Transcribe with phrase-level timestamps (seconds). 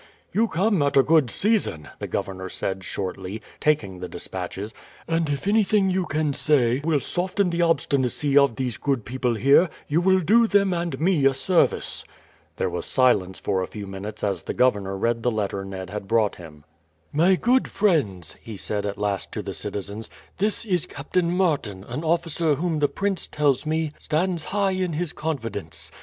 [0.33, 4.73] "You come at a good season," the governor said shortly, taking the despatches,
[5.07, 9.69] "and if anything you can say will soften the obstinacy of these good people here,
[9.87, 12.03] you will do them and me a service."
[12.55, 16.07] There was silence for a few minutes as the governor read the letter Ned had
[16.07, 16.63] brought him.
[17.13, 20.09] "My good friends," he said at last to the citizens,
[20.39, 25.13] "this is Captain Martin, an officer whom the prince tells me stands high in his
[25.13, 25.91] confidence.